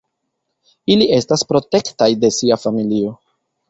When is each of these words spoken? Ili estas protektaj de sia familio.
Ili 0.95 1.07
estas 1.19 1.45
protektaj 1.53 2.11
de 2.25 2.35
sia 2.43 2.63
familio. 2.67 3.19